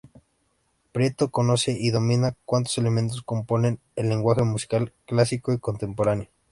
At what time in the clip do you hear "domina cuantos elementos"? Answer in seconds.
1.91-3.21